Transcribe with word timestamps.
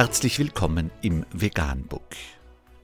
Herzlich 0.00 0.38
willkommen 0.38 0.90
im 1.02 1.26
Veganbook. 1.30 2.16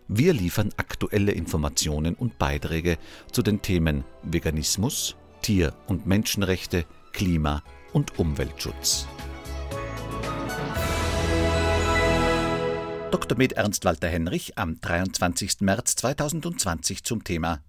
Wir 0.07 0.35
liefern 0.35 0.69
aktuelle 0.77 1.33
Informationen 1.33 2.15
und 2.15 2.37
Beiträge 2.38 2.99
zu 3.33 3.40
den 3.40 3.62
Themen 3.62 4.04
Veganismus, 4.22 5.17
Tier- 5.40 5.72
und 5.87 6.06
Menschenrechte, 6.06 6.85
Klima- 7.15 7.63
und 7.94 8.19
Umweltschutz. 8.19 9.06
Dr. 13.10 13.38
Med 13.38 13.54
Ernst 13.54 13.87
Walter 13.87 14.08
Henrich 14.08 14.58
am 14.58 14.78
23. 14.78 15.62
März 15.62 15.96
2020 15.96 17.02
zum 17.02 17.24
Thema 17.24 17.62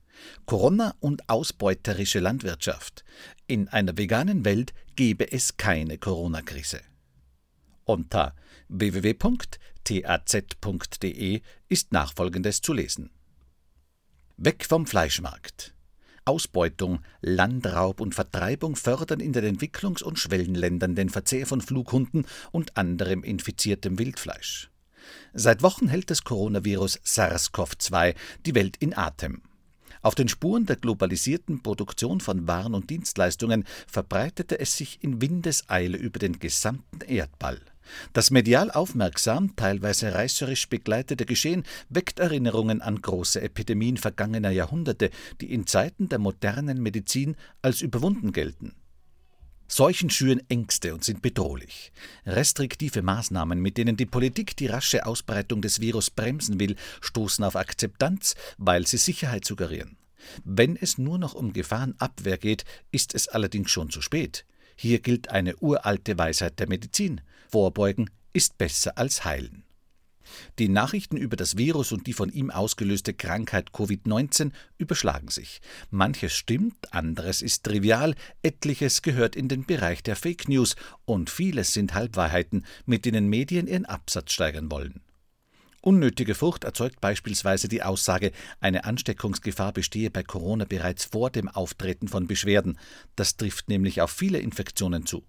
Corona 0.45 0.93
und 0.99 1.29
ausbeuterische 1.29 2.19
Landwirtschaft. 2.19 3.05
In 3.47 3.69
einer 3.69 3.97
veganen 3.97 4.43
Welt 4.43 4.73
gebe 4.97 5.31
es 5.31 5.55
keine 5.55 5.97
Corona-Krise. 5.97 6.81
Unter 7.87 8.35
www.taz.de 8.67 9.41
ist 11.69 11.93
nachfolgendes 11.93 12.61
zu 12.61 12.73
lesen. 12.73 13.11
Weg 14.35 14.65
vom 14.65 14.85
Fleischmarkt. 14.85 15.73
Ausbeutung, 16.25 16.99
Landraub 17.21 18.01
und 18.01 18.13
Vertreibung 18.13 18.75
fördern 18.75 19.21
in 19.21 19.31
den 19.31 19.57
Entwicklungs- 19.57 20.03
und 20.03 20.19
Schwellenländern 20.19 20.95
den 20.95 21.07
Verzehr 21.07 21.47
von 21.47 21.61
Flughunden 21.61 22.25
und 22.51 22.75
anderem 22.75 23.23
infiziertem 23.23 23.97
Wildfleisch. 23.97 24.69
Seit 25.33 25.63
Wochen 25.63 25.87
hält 25.87 26.11
das 26.11 26.25
Coronavirus 26.25 26.99
SARS-CoV-2 27.05 28.15
die 28.45 28.53
Welt 28.53 28.75
in 28.81 28.97
Atem. 28.97 29.43
Auf 30.01 30.13
den 30.13 30.27
Spuren 30.27 30.65
der 30.65 30.75
globalisierten 30.75 31.63
Produktion 31.63 32.19
von 32.19 32.47
Waren 32.47 32.73
und 32.73 32.89
Dienstleistungen 32.89 33.63
verbreitete 33.87 34.59
es 34.59 34.75
sich 34.75 35.01
in 35.01 35.21
Windeseile 35.21 35.97
über 35.97 36.19
den 36.19 36.39
gesamten 36.39 37.01
Erdball. 37.01 37.61
Das 38.13 38.31
medial 38.31 38.71
aufmerksam, 38.71 39.55
teilweise 39.55 40.13
reißerisch 40.13 40.69
begleitete 40.69 41.25
Geschehen 41.25 41.63
weckt 41.89 42.19
Erinnerungen 42.19 42.81
an 42.81 43.01
große 43.01 43.41
Epidemien 43.41 43.97
vergangener 43.97 44.51
Jahrhunderte, 44.51 45.09
die 45.41 45.53
in 45.53 45.67
Zeiten 45.67 46.09
der 46.09 46.19
modernen 46.19 46.81
Medizin 46.81 47.35
als 47.61 47.81
überwunden 47.81 48.31
gelten. 48.31 48.73
Seuchen 49.69 50.09
schüren 50.09 50.41
Ängste 50.49 50.93
und 50.93 51.03
sind 51.03 51.21
bedrohlich. 51.21 51.91
Restriktive 52.25 53.01
Maßnahmen, 53.01 53.59
mit 53.59 53.77
denen 53.77 53.97
die 53.97 54.05
Politik 54.05 54.55
die 54.55 54.67
rasche 54.67 55.05
Ausbreitung 55.05 55.61
des 55.61 55.81
Virus 55.81 56.09
bremsen 56.09 56.59
will, 56.59 56.77
stoßen 57.01 57.43
auf 57.43 57.57
Akzeptanz, 57.57 58.35
weil 58.57 58.87
sie 58.87 58.97
Sicherheit 58.97 59.43
suggerieren. 59.43 59.97
Wenn 60.45 60.77
es 60.77 60.97
nur 60.97 61.17
noch 61.17 61.33
um 61.33 61.51
Gefahrenabwehr 61.51 62.37
geht, 62.37 62.63
ist 62.91 63.13
es 63.13 63.27
allerdings 63.27 63.69
schon 63.69 63.89
zu 63.89 64.01
spät. 64.01 64.45
Hier 64.79 64.99
gilt 64.99 65.29
eine 65.29 65.57
uralte 65.57 66.17
Weisheit 66.17 66.59
der 66.59 66.69
Medizin. 66.69 67.21
Vorbeugen 67.49 68.11
ist 68.31 68.59
besser 68.59 68.97
als 68.97 69.25
heilen. 69.25 69.63
Die 70.59 70.69
Nachrichten 70.69 71.17
über 71.17 71.35
das 71.35 71.57
Virus 71.57 71.91
und 71.91 72.05
die 72.05 72.13
von 72.13 72.29
ihm 72.29 72.51
ausgelöste 72.51 73.13
Krankheit 73.13 73.71
Covid-19 73.71 74.51
überschlagen 74.77 75.29
sich. 75.29 75.61
Manches 75.89 76.33
stimmt, 76.33 76.93
anderes 76.93 77.41
ist 77.41 77.63
trivial, 77.63 78.13
etliches 78.43 79.01
gehört 79.01 79.35
in 79.35 79.47
den 79.47 79.65
Bereich 79.65 80.03
der 80.03 80.15
Fake 80.15 80.47
News 80.47 80.75
und 81.05 81.29
vieles 81.29 81.73
sind 81.73 81.93
Halbwahrheiten, 81.93 82.65
mit 82.85 83.05
denen 83.05 83.29
Medien 83.29 83.67
ihren 83.67 83.85
Absatz 83.85 84.33
steigern 84.33 84.69
wollen. 84.69 85.01
Unnötige 85.87 86.35
Furcht 86.35 86.65
erzeugt 86.65 86.99
beispielsweise 86.99 87.69
die 87.69 87.81
Aussage, 87.81 88.33
eine 88.59 88.83
Ansteckungsgefahr 88.83 89.71
bestehe 89.71 90.11
bei 90.11 90.21
Corona 90.21 90.65
bereits 90.65 91.05
vor 91.05 91.29
dem 91.29 91.47
Auftreten 91.47 92.09
von 92.09 92.27
Beschwerden. 92.27 92.77
Das 93.15 93.37
trifft 93.37 93.69
nämlich 93.69 94.01
auf 94.01 94.11
viele 94.11 94.39
Infektionen 94.39 95.05
zu. 95.05 95.23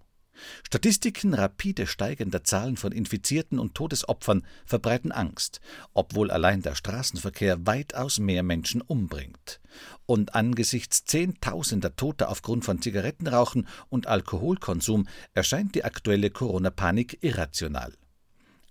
Statistiken 0.67 1.33
rapide 1.33 1.87
steigender 1.87 2.43
Zahlen 2.43 2.75
von 2.75 2.91
Infizierten 2.91 3.57
und 3.57 3.73
Todesopfern 3.73 4.45
verbreiten 4.65 5.13
Angst, 5.13 5.61
obwohl 5.93 6.29
allein 6.29 6.61
der 6.61 6.75
Straßenverkehr 6.75 7.65
weitaus 7.65 8.19
mehr 8.19 8.43
Menschen 8.43 8.81
umbringt. 8.81 9.61
Und 10.07 10.35
angesichts 10.35 11.05
Zehntausender 11.05 11.95
Toter 11.95 12.27
aufgrund 12.27 12.65
von 12.65 12.81
Zigarettenrauchen 12.81 13.65
und 13.87 14.07
Alkoholkonsum 14.07 15.07
erscheint 15.33 15.73
die 15.75 15.85
aktuelle 15.85 16.31
Corona-Panik 16.31 17.19
irrational. 17.21 17.93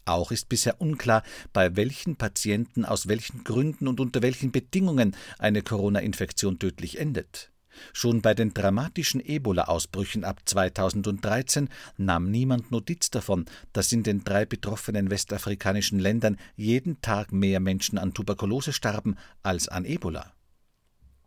Auch 0.09 0.33
ist 0.33 0.49
bisher 0.49 0.81
unklar, 0.81 1.23
bei 1.53 1.77
welchen 1.77 2.17
Patienten 2.17 2.87
aus 2.87 3.09
welchen 3.09 3.45
Gründen 3.45 3.87
und 3.87 4.01
unter 4.01 4.23
welchen 4.23 4.53
Bedingungen 4.53 5.15
eine 5.39 5.61
Corona-Infektion 5.61 6.59
tödlich 6.59 6.99
endet. 6.99 7.53
Schon 7.93 8.23
bei 8.23 8.33
den 8.33 8.55
dramatischen 8.55 9.21
Ebola-Ausbrüchen 9.21 10.25
ab 10.25 10.41
2013 10.47 11.69
nahm 11.99 12.31
niemand 12.31 12.71
Notiz 12.71 13.11
davon, 13.11 13.45
dass 13.75 13.93
in 13.93 14.03
den 14.03 14.25
drei 14.25 14.47
betroffenen 14.47 15.11
westafrikanischen 15.11 15.99
Ländern 15.99 16.39
jeden 16.57 17.03
Tag 17.03 17.31
mehr 17.31 17.61
Menschen 17.61 17.99
an 17.99 18.15
Tuberkulose 18.15 18.73
starben 18.73 19.17
als 19.43 19.69
an 19.69 19.85
Ebola. 19.85 20.33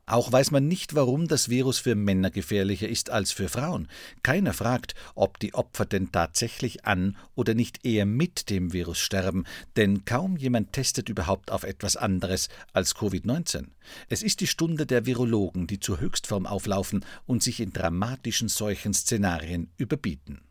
Auch 0.06 0.32
weiß 0.32 0.52
man 0.52 0.68
nicht, 0.68 0.96
warum 0.96 1.28
das 1.28 1.50
Virus 1.50 1.80
für 1.80 1.96
Männer 1.96 2.32
gefährlicher 2.32 2.90
ist 2.90 3.10
als 3.10 3.32
für 3.32 3.48
Frauen. 3.48 3.88
Keiner 4.24 4.54
fragt, 4.54 4.94
ob 5.16 5.40
die 5.40 5.54
Opfer 5.54 5.86
denn 5.86 6.12
tatsächlich 6.12 6.86
an 6.86 7.18
oder 7.36 7.54
nicht 7.54 7.86
eher 7.86 8.06
mit 8.06 8.50
dem 8.50 8.74
Virus 8.74 9.00
sterben, 9.00 9.46
denn 9.78 10.04
kaum 10.04 10.38
jemand 10.38 10.74
testet 10.74 11.08
überhaupt 11.08 11.52
auf 11.52 11.64
etwas 11.64 11.96
anderes 11.96 12.50
als 12.74 12.96
Covid-19. 12.96 13.68
Es 14.10 14.22
ist 14.24 14.42
die 14.42 14.48
Stunde 14.48 14.86
der 14.86 15.06
Virologen, 15.06 15.68
die 15.68 15.80
zur 15.80 16.00
Höchstform 16.00 16.46
auflaufen 16.46 17.06
und 17.26 17.42
sich 17.42 17.60
in 17.60 17.72
dramatischen 17.72 18.50
solchen 18.50 18.94
Szenarien 18.94 19.72
überbieten. 19.78 20.42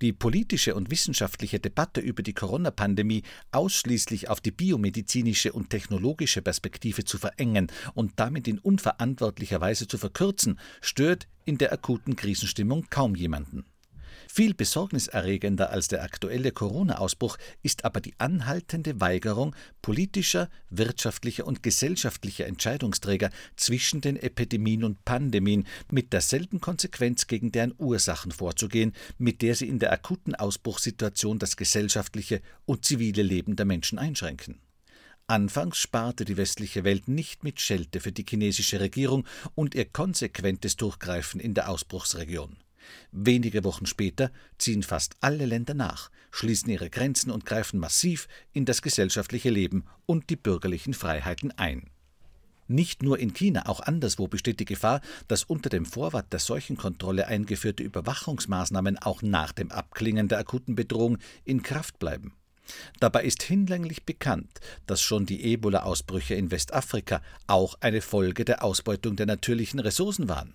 Die 0.00 0.12
politische 0.12 0.74
und 0.74 0.90
wissenschaftliche 0.90 1.60
Debatte 1.60 2.00
über 2.00 2.22
die 2.22 2.34
Corona-Pandemie 2.34 3.22
ausschließlich 3.52 4.28
auf 4.28 4.40
die 4.40 4.50
biomedizinische 4.50 5.52
und 5.52 5.70
technologische 5.70 6.42
Perspektive 6.42 7.04
zu 7.04 7.18
verengen 7.18 7.68
und 7.94 8.12
damit 8.16 8.48
in 8.48 8.58
unverantwortlicher 8.58 9.60
Weise 9.60 9.86
zu 9.86 9.98
verkürzen, 9.98 10.58
stört 10.80 11.28
in 11.44 11.58
der 11.58 11.72
akuten 11.72 12.16
Krisenstimmung 12.16 12.86
kaum 12.90 13.14
jemanden. 13.14 13.64
Viel 14.32 14.54
besorgniserregender 14.54 15.70
als 15.70 15.88
der 15.88 16.04
aktuelle 16.04 16.52
Corona-Ausbruch 16.52 17.36
ist 17.64 17.84
aber 17.84 18.00
die 18.00 18.14
anhaltende 18.18 19.00
Weigerung 19.00 19.56
politischer, 19.82 20.48
wirtschaftlicher 20.70 21.48
und 21.48 21.64
gesellschaftlicher 21.64 22.46
Entscheidungsträger 22.46 23.30
zwischen 23.56 24.00
den 24.00 24.14
Epidemien 24.14 24.84
und 24.84 25.04
Pandemien 25.04 25.66
mit 25.90 26.12
derselben 26.12 26.60
Konsequenz 26.60 27.26
gegen 27.26 27.50
deren 27.50 27.74
Ursachen 27.76 28.30
vorzugehen, 28.30 28.92
mit 29.18 29.42
der 29.42 29.56
sie 29.56 29.66
in 29.66 29.80
der 29.80 29.92
akuten 29.92 30.36
Ausbruchssituation 30.36 31.40
das 31.40 31.56
gesellschaftliche 31.56 32.40
und 32.66 32.84
zivile 32.84 33.24
Leben 33.24 33.56
der 33.56 33.66
Menschen 33.66 33.98
einschränken. 33.98 34.60
Anfangs 35.26 35.78
sparte 35.78 36.24
die 36.24 36.36
westliche 36.36 36.84
Welt 36.84 37.08
nicht 37.08 37.42
mit 37.42 37.60
Schelte 37.60 37.98
für 37.98 38.12
die 38.12 38.26
chinesische 38.28 38.78
Regierung 38.78 39.26
und 39.56 39.74
ihr 39.74 39.86
konsequentes 39.86 40.76
Durchgreifen 40.76 41.40
in 41.40 41.54
der 41.54 41.68
Ausbruchsregion. 41.68 42.56
Wenige 43.12 43.64
Wochen 43.64 43.86
später 43.86 44.30
ziehen 44.58 44.82
fast 44.82 45.16
alle 45.20 45.46
Länder 45.46 45.74
nach, 45.74 46.10
schließen 46.30 46.70
ihre 46.70 46.90
Grenzen 46.90 47.30
und 47.30 47.46
greifen 47.46 47.80
massiv 47.80 48.28
in 48.52 48.64
das 48.64 48.82
gesellschaftliche 48.82 49.50
Leben 49.50 49.84
und 50.06 50.30
die 50.30 50.36
bürgerlichen 50.36 50.94
Freiheiten 50.94 51.50
ein. 51.52 51.90
Nicht 52.70 53.02
nur 53.02 53.18
in 53.18 53.34
China, 53.34 53.66
auch 53.66 53.80
anderswo 53.80 54.28
besteht 54.28 54.60
die 54.60 54.64
Gefahr, 54.64 55.00
dass 55.26 55.42
unter 55.42 55.70
dem 55.70 55.84
Vorwand 55.84 56.32
der 56.32 56.38
Seuchenkontrolle 56.38 57.26
eingeführte 57.26 57.82
Überwachungsmaßnahmen 57.82 58.96
auch 58.98 59.22
nach 59.22 59.50
dem 59.50 59.72
Abklingen 59.72 60.28
der 60.28 60.38
akuten 60.38 60.76
Bedrohung 60.76 61.18
in 61.44 61.64
Kraft 61.64 61.98
bleiben. 61.98 62.32
Dabei 63.00 63.24
ist 63.24 63.42
hinlänglich 63.42 64.04
bekannt, 64.04 64.60
dass 64.86 65.00
schon 65.00 65.26
die 65.26 65.42
Ebola-Ausbrüche 65.44 66.34
in 66.34 66.50
Westafrika 66.50 67.22
auch 67.46 67.74
eine 67.80 68.00
Folge 68.00 68.44
der 68.44 68.62
Ausbeutung 68.62 69.16
der 69.16 69.26
natürlichen 69.26 69.80
Ressourcen 69.80 70.28
waren. 70.28 70.54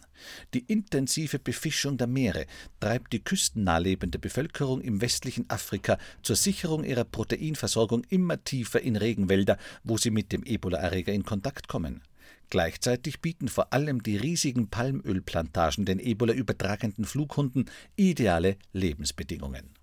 Die 0.54 0.60
intensive 0.60 1.40
Befischung 1.40 1.98
der 1.98 2.08
Meere 2.08 2.46
treibt 2.80 3.14
die 3.14 3.24
küstennah 3.24 3.80
lebende 3.80 4.20
Bevölkerung 4.20 4.82
im 4.82 5.02
westlichen 5.02 5.50
Afrika 5.50 5.98
zur 6.24 6.36
Sicherung 6.36 6.84
ihrer 6.84 7.04
Proteinversorgung 7.04 8.04
immer 8.10 8.44
tiefer 8.44 8.82
in 8.82 8.96
Regenwälder, 8.96 9.58
wo 9.84 9.98
sie 9.98 10.12
mit 10.12 10.32
dem 10.32 10.44
Ebola-Erreger 10.44 11.14
in 11.14 11.26
Kontakt 11.26 11.68
kommen. 11.68 12.02
Gleichzeitig 12.50 13.22
bieten 13.22 13.48
vor 13.48 13.74
allem 13.74 14.04
die 14.04 14.18
riesigen 14.18 14.70
Palmölplantagen 14.70 15.86
den 15.86 16.00
Ebola 16.00 16.34
übertragenden 16.34 17.06
Flughunden 17.06 17.66
ideale 17.96 18.58
Lebensbedingungen. 18.72 19.74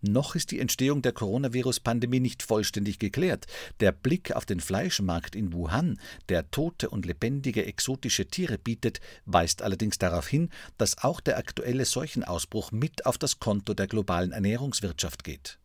Noch 0.00 0.34
ist 0.34 0.50
die 0.50 0.60
Entstehung 0.60 1.02
der 1.02 1.12
Coronavirus-Pandemie 1.12 2.20
nicht 2.20 2.42
vollständig 2.42 2.98
geklärt. 2.98 3.46
Der 3.80 3.92
Blick 3.92 4.32
auf 4.32 4.46
den 4.46 4.60
Fleischmarkt 4.60 5.36
in 5.36 5.52
Wuhan, 5.52 5.98
der 6.28 6.50
tote 6.50 6.88
und 6.90 7.06
lebendige 7.06 7.66
exotische 7.66 8.26
Tiere 8.26 8.58
bietet, 8.58 9.00
weist 9.24 9.62
allerdings 9.62 9.98
darauf 9.98 10.28
hin, 10.28 10.50
dass 10.78 10.98
auch 10.98 11.20
der 11.20 11.38
aktuelle 11.38 11.84
Seuchenausbruch 11.84 12.72
mit 12.72 13.06
auf 13.06 13.18
das 13.18 13.38
Konto 13.40 13.74
der 13.74 13.86
globalen 13.86 14.32
Ernährungswirtschaft 14.32 15.24
geht. 15.24 15.58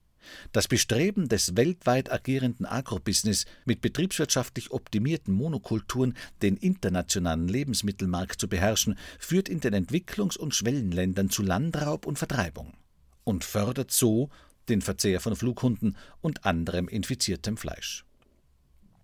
Das 0.51 0.68
Bestreben 0.68 1.28
des 1.28 1.56
weltweit 1.56 2.12
agierenden 2.12 2.66
Agrobusiness, 2.66 3.46
mit 3.66 3.81
betriebswirtschaftlich 3.81 4.72
optimierten 4.72 5.34
Monokulturen 5.34 6.16
den 6.42 6.58
internationalen 6.58 7.48
Lebensmittelmarkt 7.48 8.40
zu 8.40 8.48
beherrschen, 8.48 8.98
führt 9.19 9.50
in 9.50 9.60
den 9.60 9.74
Entwicklungs- 9.74 10.38
und 10.38 10.56
Schwellenländern 10.56 11.30
zu 11.30 11.44
Landraub 11.44 12.06
und 12.06 12.18
Vertreibung 12.18 12.74
und 13.25 13.44
fördert 13.44 13.92
so 13.92 14.30
den 14.69 14.81
Verzehr 14.81 15.19
von 15.19 15.36
Flughunden 15.36 15.98
und 16.22 16.45
anderem 16.45 16.88
infiziertem 16.88 17.57
Fleisch. 17.57 18.06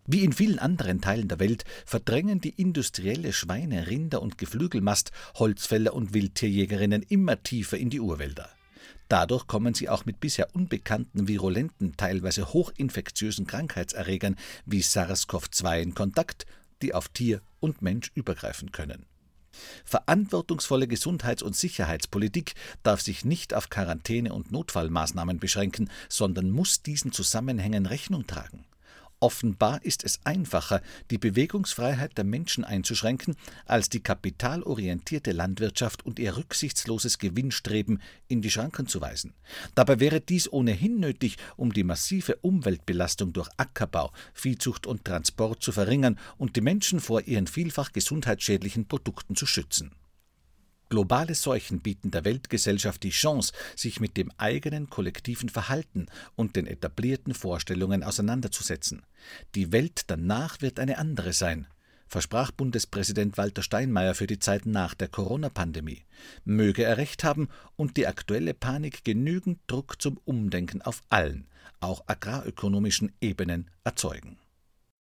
Wie 0.07 0.23
in 0.23 0.33
vielen 0.33 0.57
anderen 0.57 1.01
Teilen 1.01 1.27
der 1.27 1.39
Welt 1.39 1.63
verdrängen 1.85 2.41
die 2.41 2.49
industrielle 2.49 3.33
Schweine, 3.33 3.87
Rinder 3.87 4.21
und 4.21 4.37
Geflügelmast 4.37 5.11
Holzfäller 5.35 5.93
und 5.93 6.13
Wildtierjägerinnen 6.13 7.03
immer 7.03 7.43
tiefer 7.43 7.77
in 7.77 7.89
die 7.89 7.99
Urwälder. 7.99 8.49
Dadurch 9.09 9.45
kommen 9.45 9.73
sie 9.73 9.89
auch 9.89 10.05
mit 10.05 10.19
bisher 10.19 10.55
unbekannten 10.55 11.27
virulenten, 11.27 11.97
teilweise 11.97 12.53
hochinfektiösen 12.53 13.45
Krankheitserregern 13.45 14.37
wie 14.65 14.81
SARS-CoV-2 14.81 15.81
in 15.81 15.93
Kontakt, 15.93 16.45
die 16.81 16.93
auf 16.93 17.09
Tier 17.09 17.41
und 17.59 17.81
Mensch 17.81 18.11
übergreifen 18.15 18.71
können. 18.71 19.05
Verantwortungsvolle 19.85 20.87
Gesundheits- 20.87 21.43
und 21.43 21.55
Sicherheitspolitik 21.55 22.53
darf 22.83 23.01
sich 23.01 23.25
nicht 23.25 23.53
auf 23.53 23.69
Quarantäne 23.69 24.33
und 24.33 24.51
Notfallmaßnahmen 24.51 25.39
beschränken, 25.39 25.89
sondern 26.09 26.49
muss 26.49 26.81
diesen 26.81 27.11
Zusammenhängen 27.11 27.85
Rechnung 27.85 28.27
tragen. 28.27 28.65
Offenbar 29.23 29.85
ist 29.85 30.03
es 30.03 30.19
einfacher, 30.23 30.81
die 31.11 31.19
Bewegungsfreiheit 31.19 32.17
der 32.17 32.23
Menschen 32.23 32.63
einzuschränken, 32.63 33.35
als 33.67 33.87
die 33.87 33.99
kapitalorientierte 33.99 35.31
Landwirtschaft 35.31 36.03
und 36.03 36.17
ihr 36.17 36.37
rücksichtsloses 36.37 37.19
Gewinnstreben 37.19 38.01
in 38.27 38.41
die 38.41 38.49
Schranken 38.49 38.87
zu 38.87 38.99
weisen. 38.99 39.35
Dabei 39.75 39.99
wäre 39.99 40.21
dies 40.21 40.51
ohnehin 40.51 40.99
nötig, 40.99 41.37
um 41.55 41.71
die 41.71 41.83
massive 41.83 42.37
Umweltbelastung 42.37 43.31
durch 43.31 43.49
Ackerbau, 43.57 44.11
Viehzucht 44.33 44.87
und 44.87 45.05
Transport 45.05 45.61
zu 45.61 45.71
verringern 45.71 46.17
und 46.39 46.55
die 46.55 46.61
Menschen 46.61 46.99
vor 46.99 47.21
ihren 47.21 47.45
vielfach 47.45 47.91
gesundheitsschädlichen 47.91 48.87
Produkten 48.87 49.35
zu 49.35 49.45
schützen. 49.45 49.91
Globale 50.91 51.35
Seuchen 51.35 51.79
bieten 51.79 52.11
der 52.11 52.25
Weltgesellschaft 52.25 53.01
die 53.03 53.11
Chance, 53.11 53.53
sich 53.77 54.01
mit 54.01 54.17
dem 54.17 54.29
eigenen 54.35 54.89
kollektiven 54.89 55.47
Verhalten 55.47 56.07
und 56.35 56.57
den 56.57 56.67
etablierten 56.67 57.33
Vorstellungen 57.33 58.03
auseinanderzusetzen. 58.03 59.03
Die 59.55 59.71
Welt 59.71 60.01
danach 60.07 60.59
wird 60.59 60.81
eine 60.81 60.97
andere 60.97 61.31
sein, 61.31 61.65
versprach 62.09 62.51
Bundespräsident 62.51 63.37
Walter 63.37 63.63
Steinmeier 63.63 64.15
für 64.15 64.27
die 64.27 64.39
Zeit 64.39 64.65
nach 64.65 64.93
der 64.93 65.07
Corona-Pandemie. 65.07 66.03
Möge 66.43 66.83
er 66.83 66.97
recht 66.97 67.23
haben 67.23 67.47
und 67.77 67.95
die 67.95 68.05
aktuelle 68.05 68.53
Panik 68.53 69.05
genügend 69.05 69.59
Druck 69.67 70.01
zum 70.01 70.19
Umdenken 70.25 70.81
auf 70.81 71.03
allen, 71.07 71.47
auch 71.79 72.03
agrarökonomischen 72.07 73.13
Ebenen 73.21 73.71
erzeugen. 73.85 74.39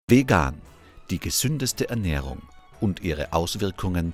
Vegan, 0.07 0.61
die 1.09 1.17
gesündeste 1.17 1.89
Ernährung 1.89 2.43
und 2.79 3.01
ihre 3.01 3.33
Auswirkungen 3.33 4.13